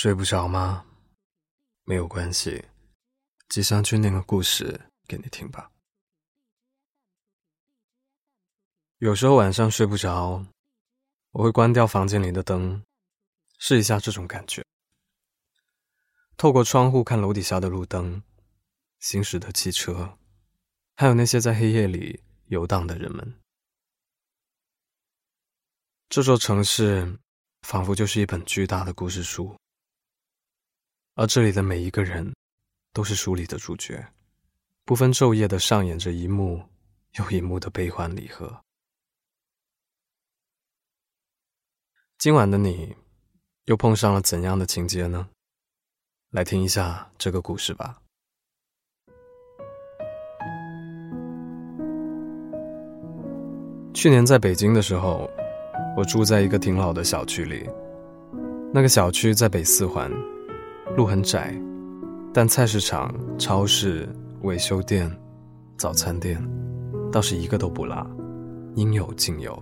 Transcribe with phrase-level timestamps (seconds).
[0.00, 0.86] 睡不着吗？
[1.82, 2.64] 没有关系，
[3.48, 5.72] 吉祥君念个故事给你听吧。
[8.98, 10.46] 有时候晚上睡不着，
[11.32, 12.80] 我会关掉房间里的灯，
[13.58, 14.64] 试一下这种感觉。
[16.36, 18.22] 透过窗户看楼底下的路灯、
[19.00, 20.16] 行驶的汽车，
[20.94, 23.40] 还有那些在黑夜里游荡的人们。
[26.08, 27.18] 这座城市
[27.62, 29.58] 仿佛就是一本巨大的故事书。
[31.18, 32.32] 而这里的每一个人，
[32.92, 34.06] 都是书里的主角，
[34.84, 36.62] 不分昼夜的上演着一幕
[37.16, 38.56] 又一幕的悲欢离合。
[42.18, 42.94] 今晚的你，
[43.64, 45.28] 又碰上了怎样的情节呢？
[46.30, 48.00] 来听一下这个故事吧。
[53.92, 55.28] 去年在北京的时候，
[55.96, 57.68] 我住在一个挺老的小区里，
[58.72, 60.08] 那个小区在北四环。
[60.96, 61.54] 路很窄，
[62.32, 64.08] 但菜市场、超市、
[64.42, 65.10] 维修店、
[65.76, 66.42] 早餐店，
[67.12, 68.04] 倒是一个都不落，
[68.74, 69.60] 应有尽有。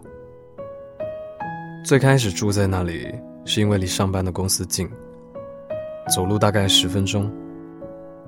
[1.85, 4.89] 最开始住在那里，是因为离上班的公司近，
[6.15, 7.31] 走路大概十分钟。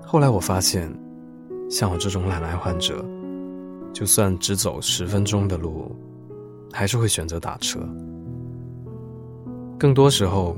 [0.05, 0.93] 后来我发现，
[1.71, 3.05] 像我这种懒癌患者，
[3.93, 5.97] 就算只走十分钟的路，
[6.73, 7.81] 还是会选择打车。
[9.79, 10.57] 更多时候，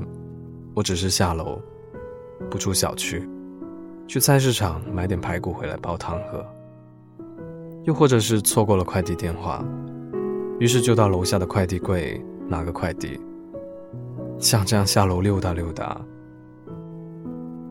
[0.73, 1.61] 我只是下楼。
[2.49, 3.27] 不出小区，
[4.07, 6.45] 去菜市场买点排骨回来煲汤喝。
[7.83, 9.65] 又或者是错过了快递电话，
[10.59, 13.19] 于是就到楼下的快递柜拿个快递。
[14.37, 15.99] 像这样下楼溜达溜达，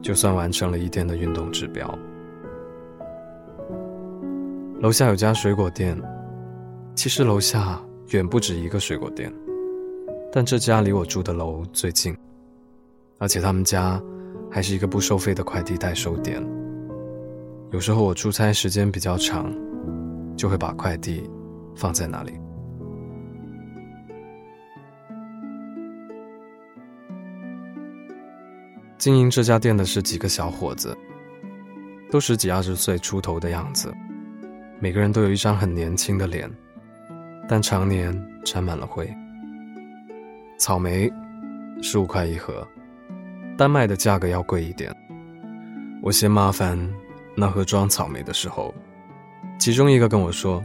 [0.03, 1.99] 就算完成了一天的运动指标。
[4.81, 5.97] 楼下有家水果店，
[6.95, 9.33] 其实楼下远不止一个水果店，
[10.33, 12.17] 但这家离我住的楼最近，
[13.19, 14.03] 而且他们家。
[14.51, 16.45] 还是一个不收费的快递代收点。
[17.71, 19.55] 有时候我出差时间比较长，
[20.37, 21.23] 就会把快递
[21.77, 22.33] 放在那里。
[28.99, 30.95] 经营这家店的是几个小伙子，
[32.11, 33.95] 都十几二十岁出头的样子，
[34.79, 36.51] 每个人都有一张很年轻的脸，
[37.49, 38.13] 但常年
[38.45, 39.09] 沾满了灰。
[40.59, 41.11] 草莓，
[41.81, 42.67] 十五块一盒。
[43.57, 44.93] 单卖的价格要贵一点。
[46.03, 46.79] 我嫌麻烦
[47.37, 48.75] 那盒装草莓的时候，
[49.59, 50.65] 其中一个跟我说：“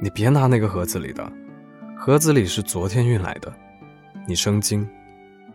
[0.00, 1.30] 你别拿那个盒子里的，
[1.94, 3.52] 盒子里是昨天运来的，
[4.26, 4.88] 你生津，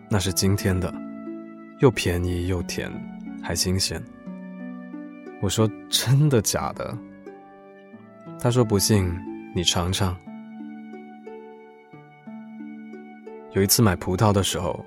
[0.08, 0.94] 那是今天的，
[1.80, 2.92] 又便宜又甜，
[3.42, 4.00] 还新鲜。”
[5.42, 6.96] 我说：“真的假的？”
[8.40, 9.12] 他说：“不信，
[9.56, 10.16] 你尝尝。”
[13.54, 14.86] 有一次买葡萄的时候。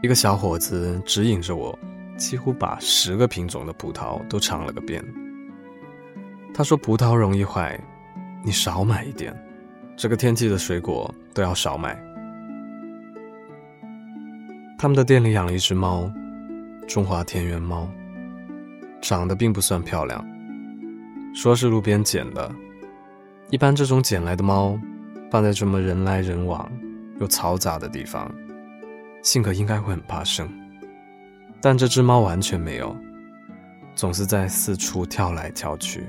[0.00, 1.76] 一个小伙子指引着我，
[2.16, 5.04] 几乎把十个品种的葡萄都尝了个遍。
[6.54, 7.78] 他说：“葡萄容易坏，
[8.44, 9.36] 你少买一点。
[9.96, 12.00] 这个天气的水果都要少买。”
[14.78, 16.08] 他们的店里养了一只猫，
[16.86, 17.90] 中华田园猫，
[19.02, 20.24] 长得并不算漂亮，
[21.34, 22.54] 说是路边捡的。
[23.50, 24.78] 一般这种捡来的猫，
[25.28, 26.70] 放在这么人来人往
[27.18, 28.32] 又嘈杂的地方。
[29.22, 30.48] 性格应该会很怕生，
[31.60, 32.96] 但这只猫完全没有，
[33.94, 36.04] 总是在四处跳来跳去。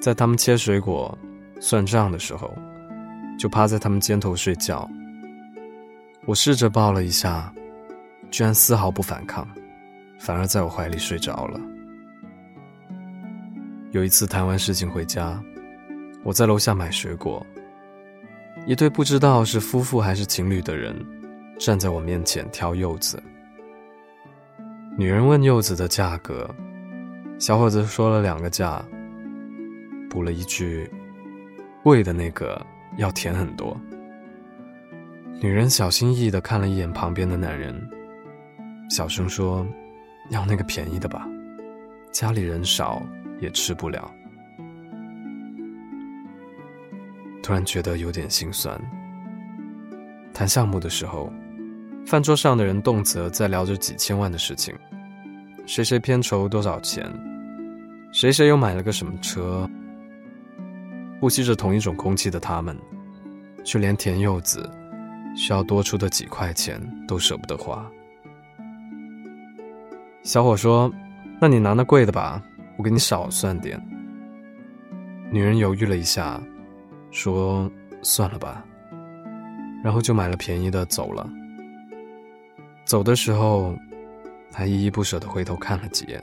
[0.00, 1.16] 在他们切水果、
[1.60, 2.52] 算账的时候，
[3.38, 4.88] 就趴在他们肩头睡觉。
[6.24, 7.52] 我试着抱了一下，
[8.30, 9.46] 居然丝毫不反抗，
[10.18, 11.60] 反而在我怀里睡着了。
[13.92, 15.40] 有一次谈完事情回家，
[16.24, 17.46] 我在楼下买水果，
[18.66, 20.96] 一对不知道是夫妇还是情侣的人。
[21.64, 23.22] 站在我面前挑柚子，
[24.98, 26.52] 女人问柚子的价格，
[27.38, 28.84] 小伙子说了两个价，
[30.10, 30.90] 补了一句
[31.84, 32.60] ：“贵的那个
[32.96, 33.80] 要甜很多。”
[35.40, 37.80] 女人小心翼翼的看了一眼旁边的男人，
[38.90, 39.64] 小声说
[40.30, 41.28] ：“要那个便宜的吧，
[42.10, 43.00] 家里人少
[43.38, 44.12] 也吃不了。”
[47.40, 48.76] 突然觉得有点心酸。
[50.34, 51.32] 谈项目的时候。
[52.06, 54.74] 饭桌上的人动辄在聊着几千万的事情，
[55.66, 57.10] 谁谁片酬多少钱，
[58.12, 59.68] 谁谁又买了个什么车。
[61.20, 62.76] 呼吸着同一种空气的他们，
[63.64, 64.68] 却连甜柚子
[65.36, 67.88] 需要多出的几块钱都舍不得花。
[70.22, 70.92] 小伙说
[71.40, 72.42] ：“那你拿那贵的吧，
[72.76, 73.80] 我给你少算点。”
[75.30, 76.42] 女人犹豫了一下，
[77.10, 77.70] 说
[78.02, 78.64] ：“算了吧。”
[79.82, 81.28] 然后就买了便宜的走了。
[82.84, 83.76] 走的时候，
[84.52, 86.22] 还依依不舍地回头看了几眼。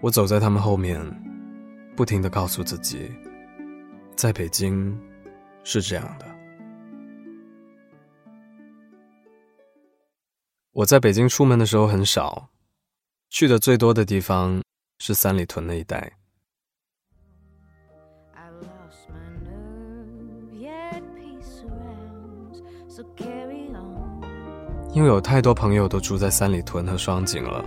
[0.00, 1.00] 我走在他们后面，
[1.94, 3.10] 不停地告诉自己，
[4.16, 4.98] 在北京
[5.64, 6.26] 是这样的。
[10.72, 12.50] 我在北京出门的时候很少，
[13.30, 14.62] 去的最多的地方
[14.98, 16.15] 是三里屯那一带。
[24.96, 27.62] 因为有太多朋友都住在三里屯和双井了。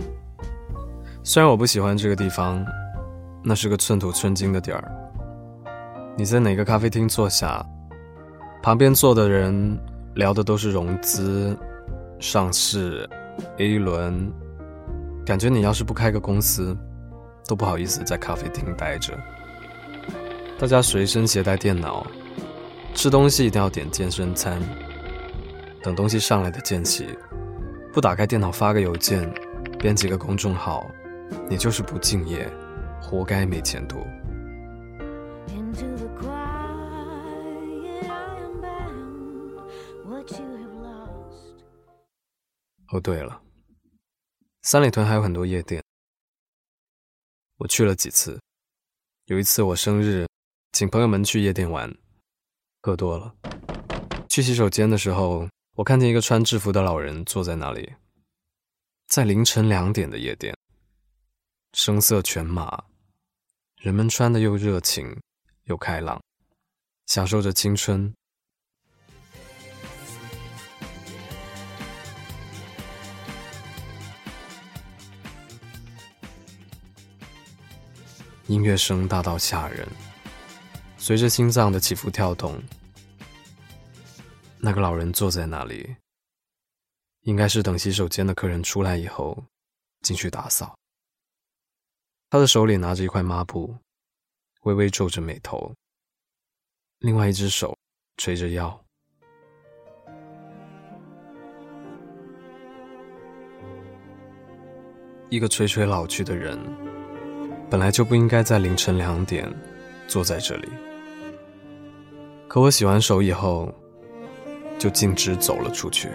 [1.22, 2.60] 虽然我不喜欢这个地方，
[3.44, 4.82] 那是个寸土寸金的地儿。
[6.16, 7.64] 你在哪个咖啡厅坐下，
[8.60, 9.78] 旁边坐的人
[10.16, 11.56] 聊的都是融资、
[12.18, 13.08] 上市、
[13.58, 14.28] A 轮，
[15.24, 16.76] 感觉你要是不开个公司，
[17.46, 19.16] 都不好意思在咖啡厅待着。
[20.58, 22.04] 大家随身携带电脑，
[22.92, 24.60] 吃东西一定要点健身餐。
[25.82, 27.06] 等东西上来的间隙，
[27.90, 29.32] 不打开电脑发个邮件，
[29.78, 30.86] 编辑个公众号，
[31.48, 32.46] 你就是不敬业，
[33.00, 33.98] 活该没前途。
[42.88, 43.40] 哦，对了，
[44.62, 45.82] 三里屯还有很多夜店，
[47.56, 48.38] 我去了几次。
[49.26, 50.26] 有一次我生日，
[50.72, 51.90] 请朋友们去夜店玩，
[52.82, 53.32] 喝多了，
[54.28, 55.48] 去洗手间的时候。
[55.80, 57.90] 我看见一个穿制服的老人坐在那里，
[59.08, 60.54] 在凌晨两点的夜店，
[61.72, 62.84] 声色犬马，
[63.78, 65.18] 人们穿的又热情
[65.64, 66.20] 又开朗，
[67.06, 68.12] 享受着青春。
[78.48, 79.88] 音乐声大到吓人，
[80.98, 82.62] 随着心脏的起伏跳动。
[84.62, 85.96] 那个老人坐在那里，
[87.22, 89.42] 应该是等洗手间的客人出来以后
[90.02, 90.76] 进去打扫。
[92.28, 93.74] 他的手里拿着一块抹布，
[94.64, 95.74] 微微皱着眉头，
[96.98, 97.74] 另外一只手
[98.18, 98.84] 垂着腰。
[105.30, 106.58] 一个垂垂老去的人，
[107.70, 109.50] 本来就不应该在凌晨两点
[110.06, 110.68] 坐在这里。
[112.46, 113.74] 可我洗完手以后。
[114.80, 116.08] 就径直走了出去。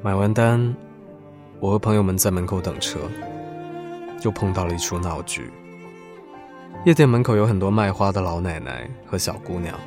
[0.00, 0.74] 买完单，
[1.60, 2.98] 我和朋友们在门口等车，
[4.22, 5.50] 又碰到了一出闹剧。
[6.86, 9.78] 夜店门口有很多卖花的老奶奶和小姑娘，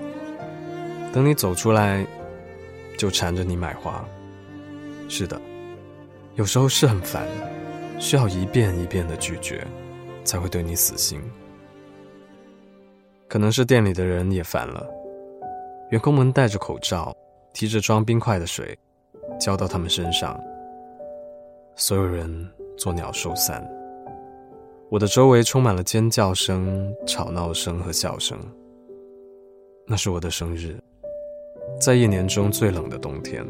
[1.11, 2.05] 等你走出来，
[2.95, 4.05] 就缠着你买花。
[5.09, 5.41] 是的，
[6.35, 7.27] 有时候是很烦，
[7.97, 9.65] 需要一遍一遍的拒绝，
[10.23, 11.19] 才会对你死心。
[13.27, 14.87] 可能是店里的人也烦了。
[15.91, 17.15] 员工们戴着口罩，
[17.53, 18.77] 提着装冰块的水，
[19.39, 20.39] 浇到他们身上。
[21.75, 22.27] 所有人
[22.75, 23.63] 作鸟兽散。
[24.89, 28.37] 我的周围充满了尖叫声、吵闹声和笑声。
[29.85, 30.75] 那是我的生日，
[31.79, 33.45] 在一年中最冷的冬天。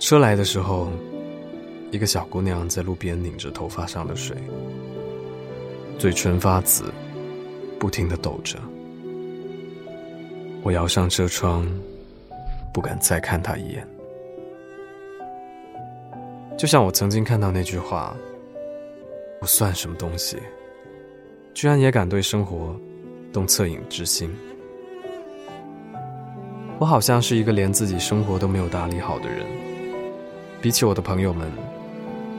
[0.00, 0.88] 车来的时候，
[1.92, 4.36] 一个小姑娘在路边拧着头发上的水，
[5.96, 6.92] 嘴唇发紫，
[7.78, 8.58] 不停地抖着。
[10.62, 11.66] 我摇上车窗，
[12.72, 13.86] 不敢再看他一眼。
[16.58, 18.16] 就像我曾经看到那句话
[19.40, 20.36] ：“我算什么东西，
[21.54, 22.74] 居然也敢对生活
[23.32, 24.34] 动恻隐之心？”
[26.80, 29.46] 我好像是一个连自己生活都没有打理好的人。
[30.60, 31.50] 比起我的朋友们，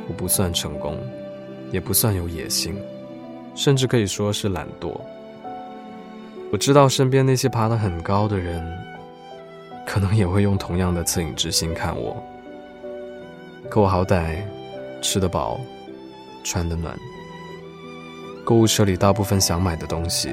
[0.08, 0.98] 我不算成功，
[1.72, 2.76] 也不算有野心，
[3.56, 5.00] 甚至可以说是懒惰。
[6.52, 8.66] 我知道身边那些爬得很高的人，
[9.86, 12.22] 可能也会用同样的恻隐之心看我。
[13.70, 14.38] 可我好歹
[15.00, 15.60] 吃得饱，
[16.44, 16.98] 穿得暖，
[18.44, 20.32] 购物车里大部分想买的东西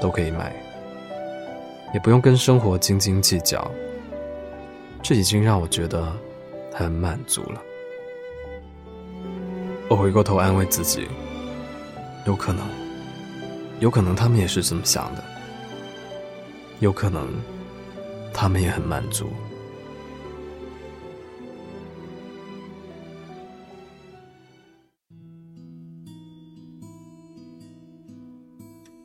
[0.00, 0.54] 都可以买，
[1.92, 3.70] 也不用跟生活斤斤计较。
[5.02, 6.10] 这已经让我觉得
[6.72, 7.60] 很满足了。
[9.90, 11.06] 我回过头安慰自己，
[12.24, 12.64] 有可能，
[13.80, 15.22] 有可能他们也是这么想的。
[16.82, 17.28] 有可能，
[18.34, 19.30] 他们也很满足。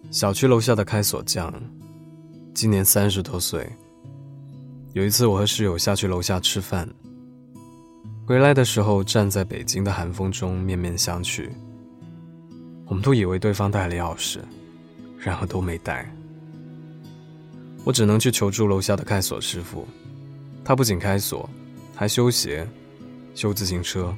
[0.10, 1.54] 小区楼下的开锁匠，
[2.52, 3.72] 今年三十多岁。
[4.94, 6.90] 有一次，我和室友下去楼下吃饭，
[8.26, 11.48] 回来的时候站在北京的寒风中面面相觑。
[12.88, 14.40] 我们都以为对方带了钥匙，
[15.20, 16.12] 然而都没带。
[17.88, 19.88] 我只能去求助楼下的开锁师傅，
[20.62, 21.50] 他不仅开锁，
[21.96, 22.68] 还修鞋、
[23.34, 24.14] 修自行车，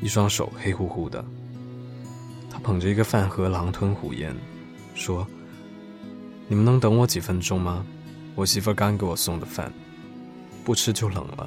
[0.00, 1.22] 一双手黑乎乎的。
[2.50, 4.34] 他捧着一个饭盒，狼吞虎咽，
[4.94, 5.26] 说
[6.48, 7.84] ：“你们能等我几分钟吗？
[8.34, 9.70] 我媳妇刚给我送的饭，
[10.64, 11.46] 不吃就冷了。”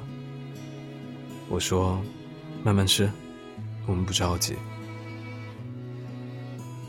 [1.50, 2.00] 我说
[2.62, 3.10] ：“慢慢吃，
[3.84, 4.54] 我们不着急。”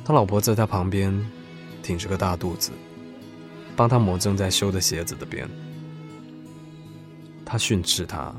[0.05, 1.11] 他老婆在他旁边，
[1.81, 2.71] 挺着个大肚子，
[3.75, 5.47] 帮他磨正在修的鞋子的边。
[7.45, 8.33] 他训斥他，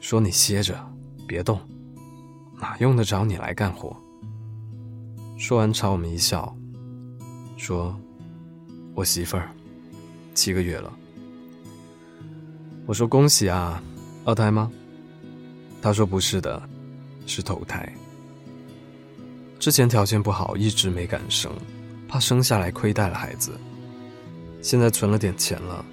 [0.00, 0.78] 说：“你歇着，
[1.26, 1.60] 别动，
[2.60, 3.96] 哪用得着你来干活？”
[5.38, 6.56] 说完朝我们一笑，
[7.56, 7.94] 说
[8.94, 9.50] ：“我媳妇儿
[10.34, 10.92] 七个月了。”
[12.86, 13.82] 我说：“恭喜啊，
[14.24, 14.70] 二胎吗？”
[15.82, 16.60] 他说：“不是的，
[17.26, 17.92] 是头胎。”
[19.60, 21.52] 之前条件不好，一直没敢生，
[22.08, 23.52] 怕生下来亏待了孩子。
[24.66, 25.84] 现在存了点钱了，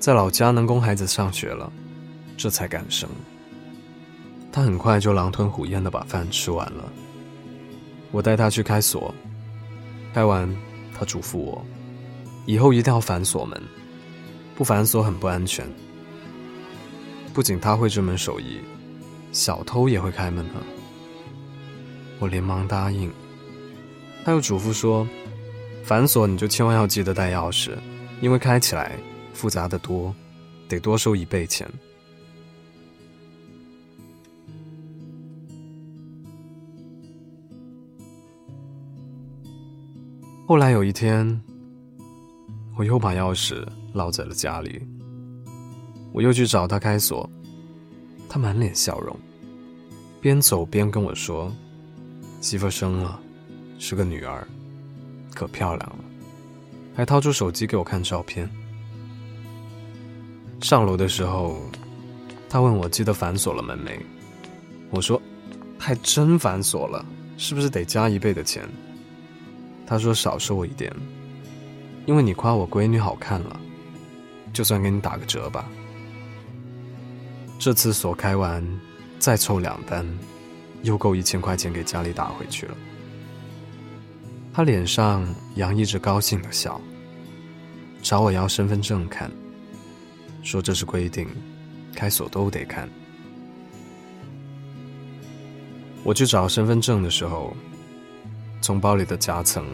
[0.00, 1.72] 在老家能供孩子上学了，
[2.36, 3.08] 这才敢生。
[4.50, 6.92] 他很快就狼吞虎咽的把饭吃完了。
[8.10, 9.14] 我带他去开锁，
[10.12, 10.52] 开完，
[10.98, 11.64] 他嘱咐我，
[12.44, 13.62] 以后一定要反锁门，
[14.56, 15.64] 不反锁很不安全。
[17.32, 18.58] 不仅他会这门手艺，
[19.30, 20.54] 小偷也会开门呢。
[22.18, 23.08] 我连忙答应。
[24.24, 25.06] 他又嘱咐说
[25.82, 27.72] ：“反锁你就千万要记得带钥匙，
[28.20, 28.96] 因为开起来
[29.32, 30.14] 复杂的多，
[30.68, 31.68] 得多收一倍钱。”
[40.46, 41.40] 后来有一天，
[42.76, 44.82] 我又把钥匙落在了家里。
[46.12, 47.30] 我又去找他开锁，
[48.28, 49.16] 他满脸笑容，
[50.20, 51.52] 边走边跟我说。
[52.40, 53.20] 媳妇生了，
[53.78, 54.44] 是个女儿，
[55.34, 55.98] 可漂亮了，
[56.94, 58.48] 还掏出手机给我看照片。
[60.60, 61.62] 上楼的时候，
[62.48, 63.98] 他问我记得反锁了门没？
[64.90, 65.20] 我说，
[65.78, 67.04] 还真反锁了，
[67.36, 68.68] 是不是得加一倍的钱？
[69.86, 70.94] 他说少收我一点，
[72.06, 73.60] 因为你夸我闺女好看了，
[74.52, 75.68] 就算给你打个折吧。
[77.58, 78.66] 这次锁开完，
[79.18, 80.06] 再凑两单。
[80.82, 82.74] 又够一千块钱给家里打回去了。
[84.60, 86.78] 他脸上洋溢着高兴的笑，
[88.02, 89.32] 找我要身份证看，
[90.42, 91.26] 说这是规定，
[91.94, 92.86] 开锁都得看。
[96.04, 97.56] 我去找身份证的时候，
[98.60, 99.64] 从包里的夹层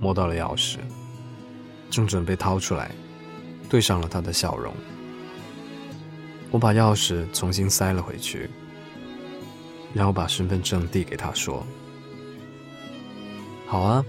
[0.00, 0.78] 摸到了钥匙，
[1.90, 2.92] 正准备掏出来，
[3.68, 4.72] 对上了他的笑容。
[6.50, 8.48] 我把钥匙重新塞了回去。
[9.92, 11.62] 然后把身份证递给他，说
[13.68, 14.04] ：“好啊，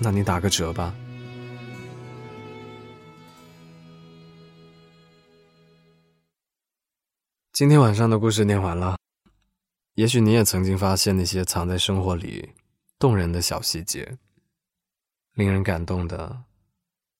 [0.00, 0.94] 那你打个折吧。”
[7.52, 8.96] 今天晚上的故事念完了，
[9.94, 12.54] 也许你也曾经发现那些藏在生活里
[12.98, 14.16] 动人的小细节，
[15.34, 16.44] 令人感动的，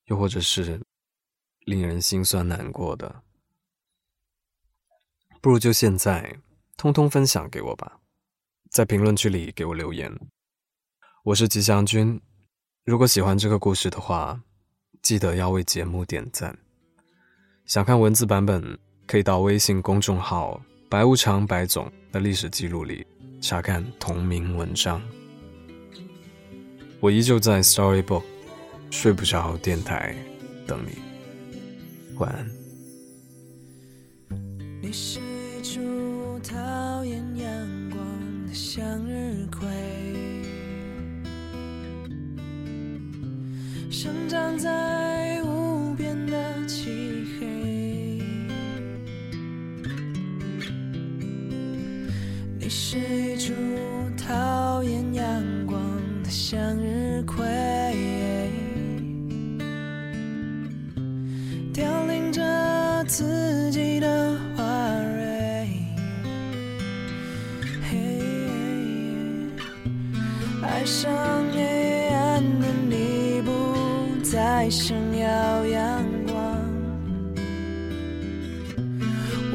[0.07, 0.81] 又或者是
[1.67, 3.23] 令人心酸难过的，
[5.43, 6.41] 不如就现在。
[6.77, 8.01] 通通分享给我吧，
[8.71, 10.19] 在评论区里给我留言。
[11.25, 12.19] 我是吉祥君，
[12.85, 14.41] 如果喜欢这个故事的话，
[15.03, 16.57] 记得要为节目点赞。
[17.67, 23.07] 想看文字版本，可以到微信公众号“白无常白总”的历史记录里
[23.41, 25.01] 查看同名文章。
[27.01, 28.25] 我依旧在 Storybook
[28.91, 30.17] 睡不着电台
[30.67, 30.99] 等你，
[32.17, 32.51] 晚安。
[34.83, 39.69] 你是一株讨厌阳光的向日葵，
[44.02, 46.33] 生长在无边的
[46.66, 47.47] 漆黑。
[52.59, 53.52] 你是一株
[54.16, 55.78] 讨厌阳光
[56.25, 57.45] 的向日葵，
[61.75, 64.30] 凋零着自己的。
[70.62, 71.70] 爱上黑暗的你，
[74.31, 76.37] 在闪耀阳光。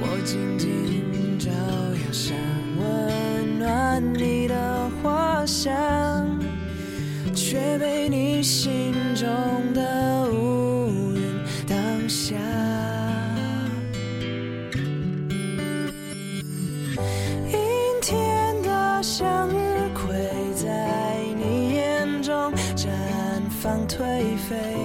[0.02, 2.36] 我静静照耀，想
[2.78, 5.74] 温暖你的花香，
[23.66, 24.76] 放颓废，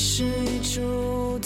[0.00, 1.40] 是一株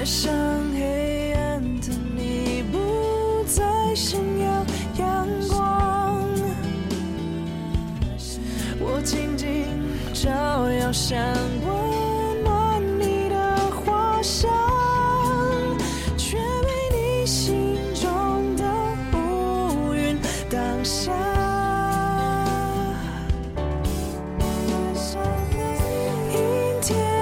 [0.00, 0.32] 爱上
[0.72, 4.64] 黑暗的你，不再闪耀
[4.96, 6.26] 阳光。
[8.80, 9.66] 我静静
[10.14, 11.18] 照耀，想
[11.66, 14.50] 温暖你的花香，
[16.16, 18.64] 却被你心中的
[19.12, 21.12] 乌云挡下。
[26.32, 27.19] 阴天。